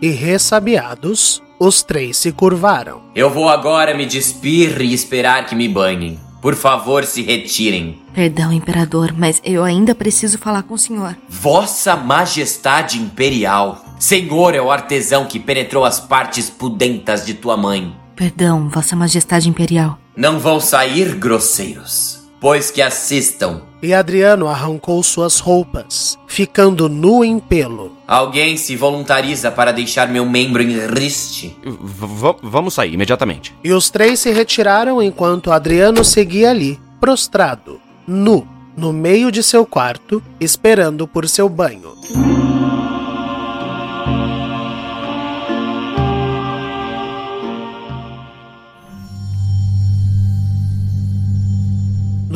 [0.00, 3.02] E ressabiados, os três se curvaram.
[3.14, 6.18] Eu vou agora me despir e esperar que me banhem.
[6.40, 8.02] Por favor, se retirem.
[8.12, 11.16] Perdão, imperador, mas eu ainda preciso falar com o senhor.
[11.26, 13.82] Vossa Majestade Imperial.
[14.04, 17.96] Senhor é o artesão que penetrou as partes pudentas de tua mãe.
[18.14, 19.98] Perdão, Vossa Majestade Imperial.
[20.14, 23.62] Não vão sair, grosseiros, pois que assistam.
[23.82, 27.96] E Adriano arrancou suas roupas, ficando nu em pelo.
[28.06, 31.56] Alguém se voluntariza para deixar meu membro em riste?
[31.64, 33.54] V vamos sair imediatamente.
[33.64, 39.64] E os três se retiraram enquanto Adriano seguia ali, prostrado, nu, no meio de seu
[39.64, 41.94] quarto, esperando por seu banho.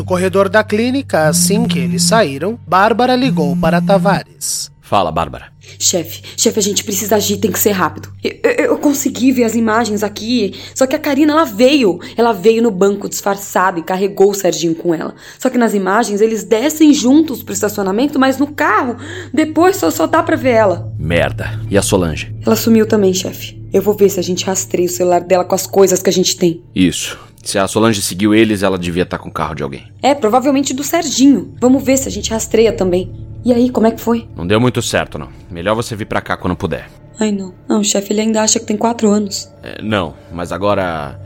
[0.09, 4.73] Corredor da clínica, assim que eles saíram, Bárbara ligou para Tavares.
[4.81, 5.53] Fala, Bárbara.
[5.79, 8.09] Chefe, chefe, a gente precisa agir, tem que ser rápido.
[8.25, 12.01] Eu, eu, eu, consegui ver as imagens aqui, só que a Karina, ela veio.
[12.17, 15.15] Ela veio no banco disfarçada e carregou o Serginho com ela.
[15.39, 18.97] Só que nas imagens eles descem juntos pro estacionamento, mas no carro,
[19.31, 20.91] depois só, só dá pra ver ela.
[20.99, 21.61] Merda.
[21.71, 22.35] E a Solange?
[22.47, 23.63] Ela sumiu também, chefe.
[23.71, 26.13] Eu vou ver se a gente rastreia o celular dela com as coisas que a
[26.13, 26.63] gente tem.
[26.75, 27.28] Isso.
[27.43, 29.91] Se a Solange seguiu eles, ela devia estar com o carro de alguém.
[30.03, 31.55] É, provavelmente do Serginho.
[31.61, 33.13] Vamos ver se a gente rastreia também.
[33.45, 34.29] E aí, como é que foi?
[34.37, 35.29] Não deu muito certo, não.
[35.51, 36.89] Melhor você vir pra cá quando puder.
[37.19, 37.55] Ai, não.
[37.69, 39.51] Não, chefe, ele ainda acha que tem quatro anos.
[39.63, 41.19] É, não, mas agora.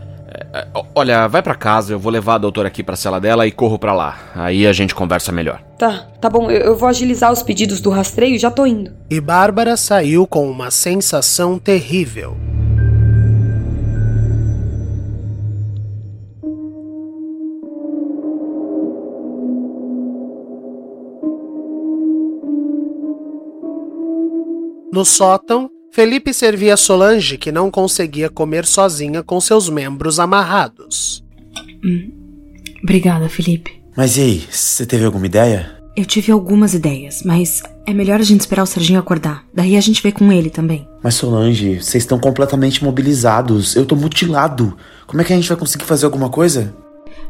[0.55, 3.51] É, olha, vai pra casa, eu vou levar a doutora aqui pra cela dela e
[3.51, 4.18] corro pra lá.
[4.35, 5.62] Aí a gente conversa melhor.
[5.79, 8.92] Tá, tá bom, eu, eu vou agilizar os pedidos do rastreio e já tô indo.
[9.11, 12.37] E Bárbara saiu com uma sensação terrível.
[24.92, 31.24] No sótão, Felipe servia Solange, que não conseguia comer sozinha com seus membros amarrados.
[31.83, 32.11] Hum.
[32.83, 33.83] Obrigada, Felipe.
[33.96, 35.78] Mas e aí, você teve alguma ideia?
[35.96, 39.46] Eu tive algumas ideias, mas é melhor a gente esperar o Serginho acordar.
[39.55, 40.87] Daí a gente vê com ele também.
[41.02, 43.74] Mas Solange, vocês estão completamente mobilizados.
[43.74, 44.76] Eu tô mutilado.
[45.07, 46.74] Como é que a gente vai conseguir fazer alguma coisa?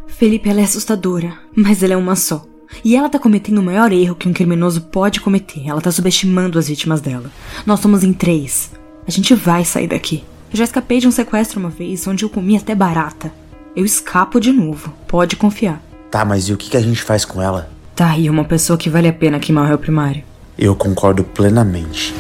[0.09, 2.45] Felipe, ela é assustadora, mas ela é uma só.
[2.85, 5.69] E ela tá cometendo o maior erro que um criminoso pode cometer.
[5.69, 7.31] Ela tá subestimando as vítimas dela.
[7.67, 8.71] Nós somos em três.
[9.07, 10.25] A gente vai sair daqui.
[10.53, 13.33] Eu já escapei de um sequestro uma vez, onde eu comi até barata.
[13.75, 14.93] Eu escapo de novo.
[15.09, 15.83] Pode confiar.
[16.11, 17.71] Tá, mas e o que a gente faz com ela?
[17.95, 20.23] Tá aí uma pessoa que vale a pena queimar o réu primário.
[20.59, 22.15] Eu concordo plenamente.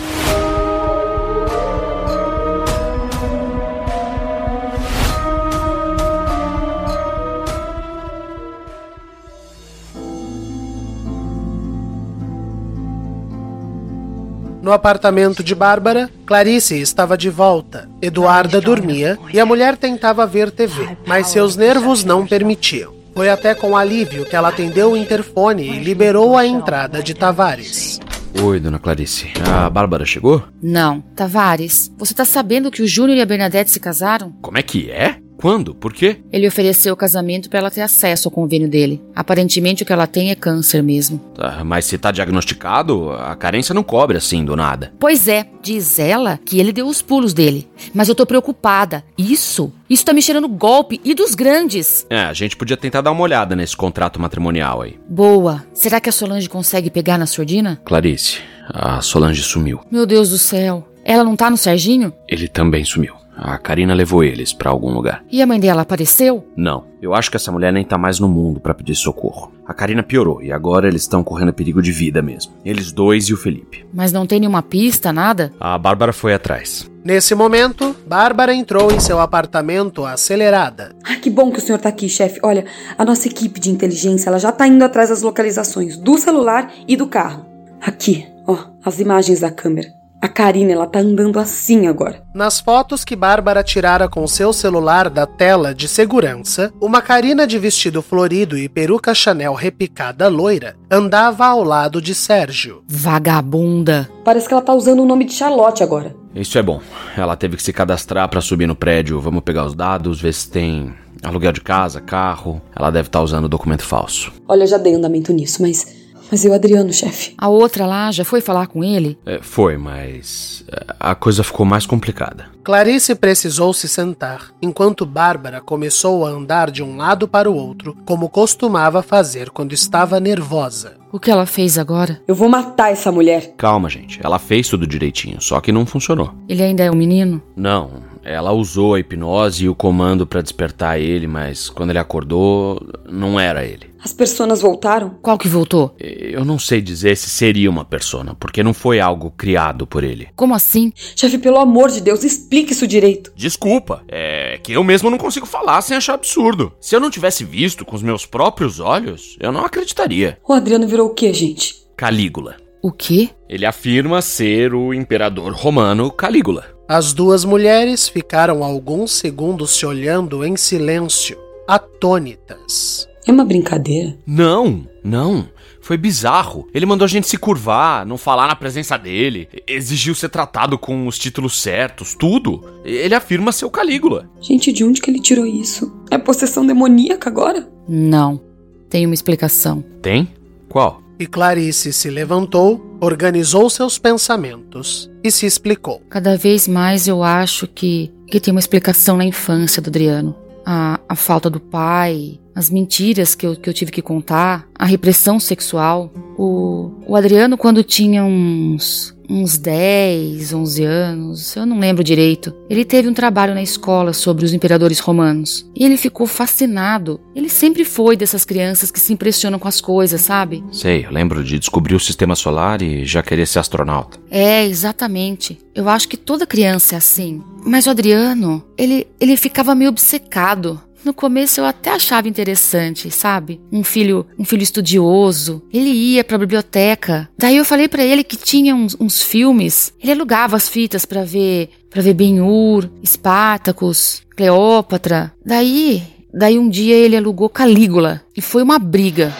[14.72, 17.90] No apartamento de Bárbara, Clarice estava de volta.
[18.00, 22.94] Eduarda dormia e a mulher tentava ver TV, mas seus nervos não permitiam.
[23.14, 28.00] Foi até com alívio que ela atendeu o interfone e liberou a entrada de Tavares.
[28.42, 29.30] Oi, dona Clarice.
[29.46, 30.42] A Bárbara chegou?
[30.62, 31.02] Não.
[31.14, 34.32] Tavares, você tá sabendo que o Júnior e a Bernadette se casaram?
[34.40, 35.18] Como é que é?
[35.42, 35.74] Quando?
[35.74, 36.18] Por quê?
[36.32, 39.02] Ele ofereceu o casamento para ela ter acesso ao convênio dele.
[39.12, 41.20] Aparentemente o que ela tem é câncer mesmo.
[41.36, 44.92] Ah, mas se tá diagnosticado, a carência não cobre assim do nada.
[45.00, 47.68] Pois é, diz ela que ele deu os pulos dele.
[47.92, 49.02] Mas eu tô preocupada.
[49.18, 52.06] Isso, isso tá me cheirando golpe e dos grandes.
[52.08, 54.96] É, a gente podia tentar dar uma olhada nesse contrato matrimonial aí.
[55.08, 55.64] Boa.
[55.74, 57.80] Será que a Solange consegue pegar na sordina?
[57.84, 59.80] Clarice, a Solange sumiu.
[59.90, 60.86] Meu Deus do céu.
[61.04, 62.12] Ela não tá no Serginho?
[62.28, 63.21] Ele também sumiu.
[63.36, 65.24] A Karina levou eles pra algum lugar.
[65.30, 66.46] E a mãe dela apareceu?
[66.56, 66.84] Não.
[67.00, 69.52] Eu acho que essa mulher nem tá mais no mundo pra pedir socorro.
[69.66, 72.52] A Karina piorou e agora eles estão correndo perigo de vida mesmo.
[72.64, 73.84] Eles dois e o Felipe.
[73.92, 75.52] Mas não tem nenhuma pista, nada?
[75.58, 76.88] A Bárbara foi atrás.
[77.04, 80.94] Nesse momento, Bárbara entrou em seu apartamento acelerada.
[81.02, 82.38] Ah, que bom que o senhor tá aqui, chefe.
[82.44, 82.64] Olha,
[82.96, 86.96] a nossa equipe de inteligência, ela já tá indo atrás das localizações do celular e
[86.96, 87.44] do carro.
[87.80, 89.88] Aqui, ó, as imagens da câmera.
[90.22, 92.22] A Karina, ela tá andando assim agora.
[92.32, 97.58] Nas fotos que Bárbara tirara com seu celular da tela de segurança, uma Karina de
[97.58, 102.84] vestido florido e peruca Chanel repicada loira andava ao lado de Sérgio.
[102.86, 104.08] Vagabunda.
[104.24, 106.14] Parece que ela tá usando o nome de Charlotte agora.
[106.36, 106.80] Isso é bom.
[107.16, 109.20] Ela teve que se cadastrar pra subir no prédio.
[109.20, 112.62] Vamos pegar os dados, ver se tem aluguel de casa, carro.
[112.76, 114.32] Ela deve estar usando documento falso.
[114.46, 116.00] Olha, já dei andamento nisso, mas.
[116.32, 117.34] Mas eu, Adriano, chefe.
[117.36, 119.18] A outra lá já foi falar com ele?
[119.26, 122.46] É, foi, mas é, a coisa ficou mais complicada.
[122.64, 127.94] Clarice precisou se sentar, enquanto Bárbara começou a andar de um lado para o outro,
[128.06, 130.94] como costumava fazer quando estava nervosa.
[131.12, 132.22] O que ela fez agora?
[132.26, 133.52] Eu vou matar essa mulher.
[133.58, 134.18] Calma, gente.
[134.24, 136.32] Ela fez tudo direitinho, só que não funcionou.
[136.48, 137.42] Ele ainda é um menino?
[137.54, 138.10] Não.
[138.24, 143.38] Ela usou a hipnose e o comando pra despertar ele, mas quando ele acordou, não
[143.38, 143.91] era ele.
[144.04, 145.10] As personas voltaram?
[145.22, 145.94] Qual que voltou?
[145.98, 150.28] Eu não sei dizer se seria uma persona, porque não foi algo criado por ele.
[150.34, 150.92] Como assim?
[151.14, 153.32] Chefe, pelo amor de Deus, explique isso direito.
[153.36, 156.72] Desculpa, é que eu mesmo não consigo falar sem achar absurdo.
[156.80, 160.36] Se eu não tivesse visto com os meus próprios olhos, eu não acreditaria.
[160.46, 161.76] O Adriano virou o quê, gente?
[161.96, 162.56] Calígula.
[162.82, 163.30] O quê?
[163.48, 166.66] Ele afirma ser o imperador romano Calígula.
[166.88, 171.38] As duas mulheres ficaram alguns segundos se olhando em silêncio,
[171.68, 173.08] atônitas.
[173.26, 174.16] É uma brincadeira?
[174.26, 175.48] Não, não.
[175.80, 176.68] Foi bizarro.
[176.72, 181.06] Ele mandou a gente se curvar, não falar na presença dele, exigiu ser tratado com
[181.06, 182.64] os títulos certos, tudo.
[182.84, 184.28] Ele afirma ser o Calígula.
[184.40, 185.92] Gente, de onde que ele tirou isso?
[186.10, 187.68] É possessão demoníaca agora?
[187.88, 188.40] Não.
[188.88, 189.82] Tem uma explicação.
[190.00, 190.28] Tem?
[190.68, 191.02] Qual?
[191.18, 196.00] E Clarice se levantou, organizou seus pensamentos e se explicou.
[196.08, 200.34] Cada vez mais eu acho que, que tem uma explicação na infância do Adriano.
[200.64, 204.84] A, a falta do pai, as mentiras que eu, que eu tive que contar, a
[204.84, 206.12] repressão sexual.
[206.36, 212.84] O, o Adriano, quando tinha uns, uns 10, 11 anos, eu não lembro direito, ele
[212.84, 215.68] teve um trabalho na escola sobre os imperadores romanos.
[215.74, 217.20] E ele ficou fascinado.
[217.34, 220.62] Ele sempre foi dessas crianças que se impressionam com as coisas, sabe?
[220.70, 224.18] Sei, eu lembro de descobrir o sistema solar e já querer ser astronauta.
[224.30, 225.58] É, exatamente.
[225.74, 227.42] Eu acho que toda criança é assim.
[227.64, 230.80] Mas o Adriano, ele, ele ficava meio obcecado.
[231.04, 233.60] No começo eu até achava interessante, sabe?
[233.72, 235.62] Um filho, um filho estudioso.
[235.72, 237.28] Ele ia pra biblioteca.
[237.36, 239.92] Daí eu falei para ele que tinha uns, uns, filmes.
[240.00, 245.32] Ele alugava as fitas para ver, para ver Ben-Hur, Espartacus, Cleópatra.
[245.44, 249.32] Daí, daí um dia ele alugou Calígula e foi uma briga.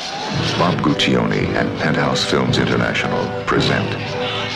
[0.58, 3.86] Bob Guccione and Penthouse Films International present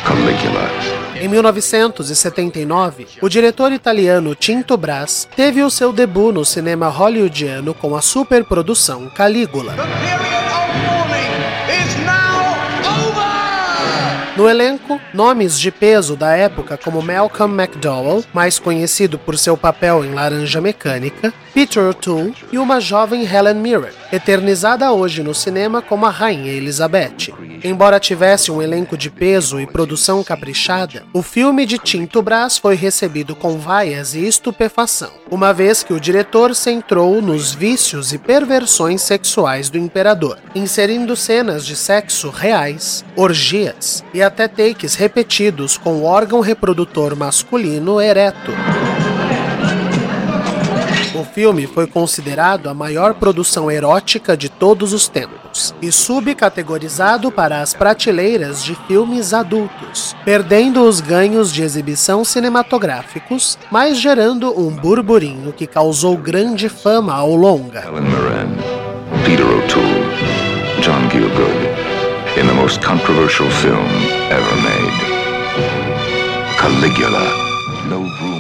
[0.04, 1.05] Caligula.
[1.20, 7.96] Em 1979, o diretor italiano Tinto Brass teve o seu debut no cinema hollywoodiano com
[7.96, 9.74] a superprodução Calígula.
[14.36, 20.04] No elenco, nomes de peso da época como Malcolm McDowell, mais conhecido por seu papel
[20.04, 26.04] em Laranja Mecânica, Peter O'Toole e uma jovem Helen Mirren, eternizada hoje no cinema como
[26.04, 27.32] a Rainha Elizabeth.
[27.62, 32.74] Embora tivesse um elenco de peso e produção caprichada, o filme de Tinto Brás foi
[32.74, 39.02] recebido com vaias e estupefação, uma vez que o diretor centrou nos vícios e perversões
[39.02, 46.04] sexuais do imperador, inserindo cenas de sexo reais, orgias e até takes repetidos com o
[46.04, 48.52] órgão reprodutor masculino ereto.
[51.18, 57.62] O filme foi considerado a maior produção erótica de todos os tempos e subcategorizado para
[57.62, 65.54] as prateleiras de filmes adultos, perdendo os ganhos de exibição cinematográficos, mas gerando um burburinho
[65.54, 67.80] que causou grande fama ao longa.
[67.80, 68.56] Helen Mirren,
[69.24, 70.04] Peter O'Toole,
[70.82, 71.86] John Gielgud,
[72.38, 73.88] in the most controversial film
[74.30, 75.16] ever made.
[76.58, 77.46] Caligula.
[77.88, 78.35] No rumor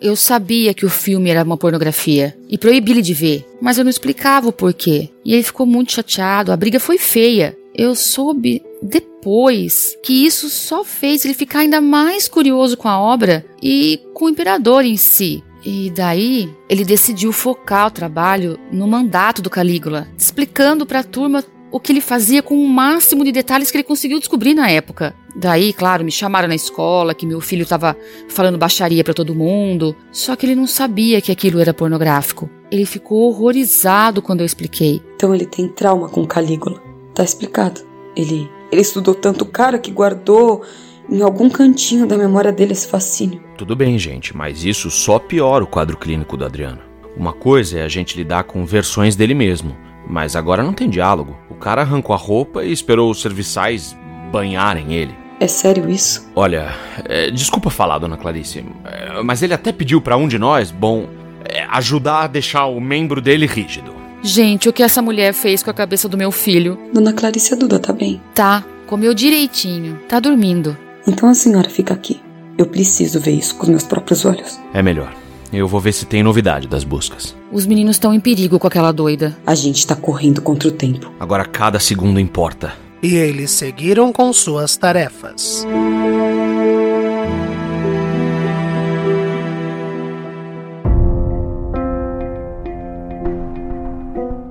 [0.00, 3.84] Eu sabia que o filme era uma pornografia e proibi ele de ver, mas eu
[3.84, 5.10] não explicava o porquê.
[5.24, 7.56] E ele ficou muito chateado, a briga foi feia.
[7.74, 13.44] Eu soube depois que isso só fez ele ficar ainda mais curioso com a obra
[13.62, 15.42] e com o imperador em si.
[15.64, 21.44] E daí ele decidiu focar o trabalho no mandato do Calígula, explicando para a turma
[21.70, 25.14] o que ele fazia com o máximo de detalhes que ele conseguiu descobrir na época.
[25.36, 27.96] Daí, claro, me chamaram na escola que meu filho estava
[28.28, 32.48] falando baixaria para todo mundo, só que ele não sabia que aquilo era pornográfico.
[32.70, 35.02] Ele ficou horrorizado quando eu expliquei.
[35.14, 36.82] Então ele tem trauma com Calígula.
[37.14, 37.80] Tá explicado.
[38.16, 40.62] Ele, ele estudou tanto cara que guardou
[41.10, 43.42] em algum cantinho da memória dele esse fascínio.
[43.56, 46.80] Tudo bem, gente, mas isso só piora o quadro clínico do Adriano.
[47.16, 49.76] Uma coisa é a gente lidar com versões dele mesmo,
[50.08, 51.36] mas agora não tem diálogo.
[51.50, 53.96] O cara arrancou a roupa e esperou os serviçais
[54.32, 55.14] banharem ele.
[55.40, 56.28] É sério isso?
[56.34, 60.72] Olha, é, desculpa falar, dona Clarice, é, mas ele até pediu para um de nós,
[60.72, 61.08] bom,
[61.44, 63.94] é, ajudar a deixar o membro dele rígido.
[64.20, 66.76] Gente, o que essa mulher fez com a cabeça do meu filho?
[66.92, 68.20] Dona Clarice Duda tá bem?
[68.34, 70.76] Tá, comeu direitinho, tá dormindo.
[71.06, 72.20] Então a senhora fica aqui.
[72.56, 74.58] Eu preciso ver isso com os meus próprios olhos.
[74.74, 75.14] É melhor.
[75.52, 77.34] Eu vou ver se tem novidade das buscas.
[77.50, 79.36] Os meninos estão em perigo com aquela doida.
[79.46, 81.12] A gente tá correndo contra o tempo.
[81.18, 82.72] Agora cada segundo importa.
[83.02, 85.64] E eles seguiram com suas tarefas.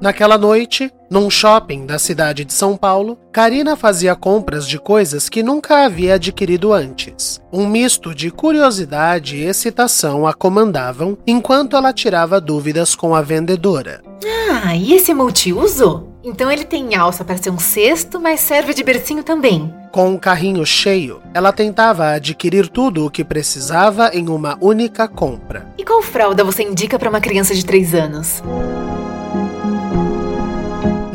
[0.07, 5.43] Naquela noite, num shopping da cidade de São Paulo, Karina fazia compras de coisas que
[5.43, 7.41] nunca havia adquirido antes.
[7.51, 14.01] Um misto de curiosidade e excitação a comandavam enquanto ela tirava dúvidas com a vendedora.
[14.49, 16.07] Ah, e esse multiuso?
[16.23, 19.73] Então ele tem alça para ser um cesto, mas serve de bercinho também.
[19.91, 25.67] Com um carrinho cheio, ela tentava adquirir tudo o que precisava em uma única compra.
[25.77, 28.41] E qual fralda você indica para uma criança de 3 anos?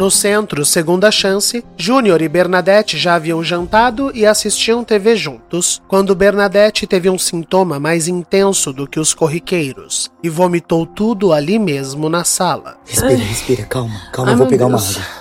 [0.02, 6.12] No centro, segunda chance, Júnior e Bernadette já haviam jantado e assistiam TV juntos, quando
[6.12, 12.08] Bernadette teve um sintoma mais intenso do que os corriqueiros e vomitou tudo ali mesmo
[12.08, 12.78] na sala.
[12.84, 14.96] Respira, respira, calma, calma, Ai, eu vou pegar Deus.
[14.96, 15.12] uma água.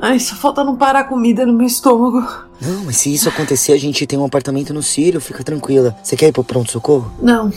[0.00, 2.18] Ai, só falta não parar a comida no meu estômago.
[2.60, 5.96] Não, mas se isso acontecer, a gente tem um apartamento no Sírio, fica tranquila.
[6.02, 7.12] Você quer ir pro pronto-socorro?
[7.22, 7.52] Não,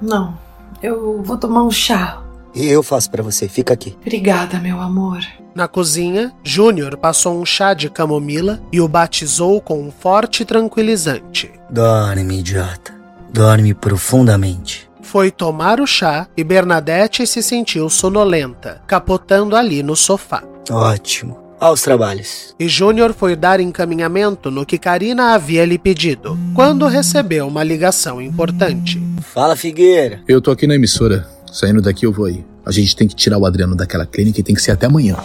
[0.00, 0.36] não.
[0.82, 2.20] Eu vou tomar um chá.
[2.54, 3.96] E eu faço para você, fica aqui.
[4.00, 5.20] Obrigada, meu amor.
[5.54, 11.50] Na cozinha, Júnior passou um chá de camomila e o batizou com um forte tranquilizante.
[11.70, 12.94] Dorme, idiota.
[13.30, 14.90] Dorme profundamente.
[15.02, 20.42] Foi tomar o chá e Bernadette se sentiu sonolenta, capotando ali no sofá.
[20.70, 21.38] Ótimo.
[21.60, 22.56] Aos trabalhos.
[22.58, 28.20] E Júnior foi dar encaminhamento no que Karina havia lhe pedido, quando recebeu uma ligação
[28.20, 29.00] importante.
[29.20, 30.22] Fala, Figueira.
[30.26, 31.28] Eu tô aqui na emissora.
[31.52, 32.44] Saindo daqui eu vou aí.
[32.64, 35.16] A gente tem que tirar o Adriano daquela clínica e tem que ser até amanhã.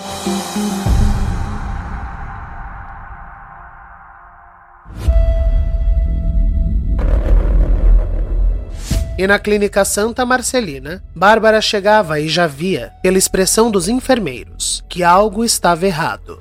[9.17, 15.03] E na clínica Santa Marcelina, Bárbara chegava e já via, pela expressão dos enfermeiros, que
[15.03, 16.39] algo estava errado.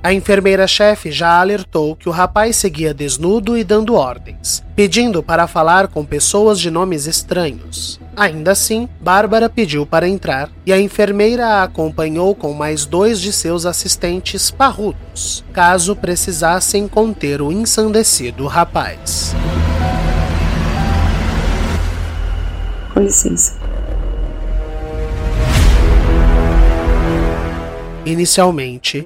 [0.00, 5.88] A enfermeira-chefe já alertou que o rapaz seguia desnudo e dando ordens, pedindo para falar
[5.88, 7.98] com pessoas de nomes estranhos.
[8.16, 13.32] Ainda assim, Bárbara pediu para entrar e a enfermeira a acompanhou com mais dois de
[13.32, 19.34] seus assistentes parrudos, caso precisassem conter o ensandecido rapaz.
[22.94, 23.58] Com licença.
[28.06, 29.04] Inicialmente,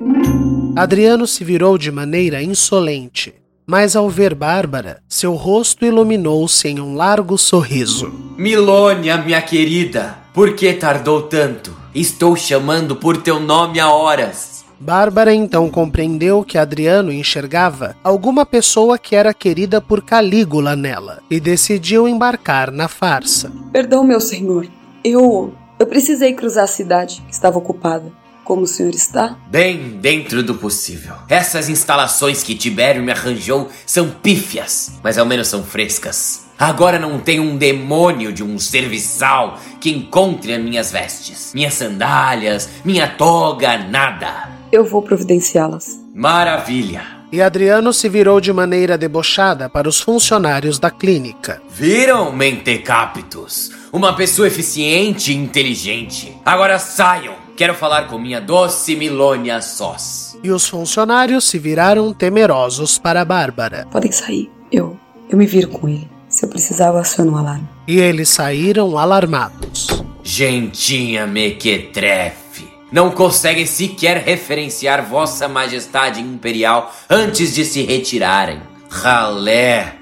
[0.74, 3.34] Adriano se virou de maneira insolente,
[3.66, 8.10] mas ao ver Bárbara, seu rosto iluminou-se em um largo sorriso.
[8.38, 11.76] Milônia, minha querida, por que tardou tanto?
[11.94, 14.64] Estou chamando por teu nome há horas.
[14.80, 21.38] Bárbara então compreendeu que Adriano enxergava alguma pessoa que era querida por Calígula nela e
[21.38, 23.52] decidiu embarcar na farsa.
[23.70, 24.66] Perdão, meu senhor.
[25.04, 25.52] Eu.
[25.78, 28.21] Eu precisei cruzar a cidade, que estava ocupada.
[28.44, 29.36] Como o senhor está?
[29.48, 31.14] Bem dentro do possível.
[31.28, 36.46] Essas instalações que Tibério me arranjou são pífias, mas ao menos são frescas.
[36.58, 42.68] Agora não tem um demônio de um serviçal que encontre as minhas vestes, minhas sandálias,
[42.84, 44.50] minha toga, nada.
[44.70, 46.00] Eu vou providenciá-las.
[46.14, 47.22] Maravilha.
[47.32, 51.62] E Adriano se virou de maneira debochada para os funcionários da clínica.
[51.70, 53.70] Viram, mentecaptos?
[53.90, 56.36] Uma pessoa eficiente e inteligente.
[56.44, 60.36] Agora saiam Quero falar com minha doce Milônia Sós.
[60.42, 63.86] E os funcionários se viraram temerosos para Bárbara.
[63.88, 64.50] Podem sair.
[64.72, 64.98] Eu.
[65.30, 66.10] Eu me viro com ele.
[66.28, 67.68] Se eu precisar, eu aciono o alarme.
[67.86, 69.86] E eles saíram alarmados.
[70.24, 72.66] Gentinha mequetrefe.
[72.90, 78.60] Não conseguem sequer referenciar Vossa Majestade Imperial antes de se retirarem.
[78.90, 79.94] Ralé.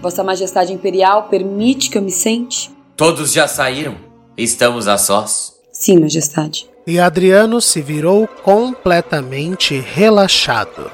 [0.00, 2.70] Vossa Majestade Imperial permite que eu me sente?
[2.96, 3.96] Todos já saíram?
[4.36, 5.58] Estamos a sós?
[5.80, 6.70] Sim, Majestade.
[6.86, 10.90] E Adriano se virou completamente relaxado.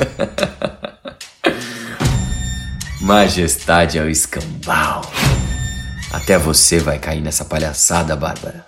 [3.02, 5.02] Majestade ao escambau.
[6.10, 8.64] Até você vai cair nessa palhaçada, Bárbara.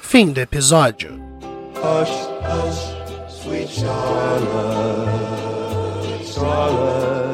[0.00, 1.20] Fim do episódio.
[1.74, 2.94] Hush, hush,
[3.42, 5.08] sweet Charlotte,
[6.32, 7.27] Charlotte,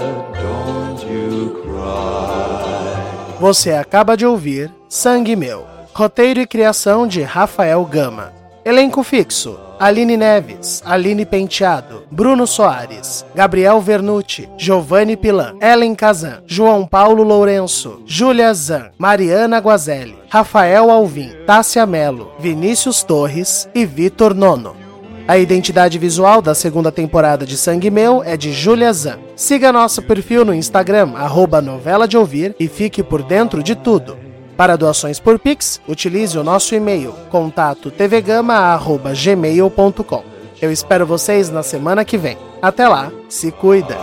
[3.40, 5.66] Você acaba de ouvir Sangue Meu.
[5.92, 8.32] Roteiro e criação de Rafael Gama.
[8.64, 16.86] Elenco fixo: Aline Neves, Aline Penteado, Bruno Soares, Gabriel Vernucci, Giovanni Pilan, Ellen Kazan, João
[16.86, 24.83] Paulo Lourenço, Júlia Zan, Mariana Guazelli, Rafael Alvim, Tássia Melo, Vinícius Torres e Vitor Nono.
[25.26, 29.18] A identidade visual da segunda temporada de Sangue Meu é de Julia Zan.
[29.34, 34.18] Siga nosso perfil no Instagram, arroba novela de ouvir, e fique por dentro de tudo.
[34.54, 40.22] Para doações por Pix, utilize o nosso e-mail contato tvgama@gmail.com.
[40.60, 42.36] Eu espero vocês na semana que vem.
[42.60, 43.96] Até lá, se cuida.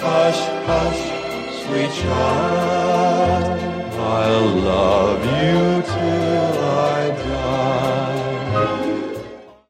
[0.00, 1.12] Hush, hush,
[1.68, 2.54] sweet child.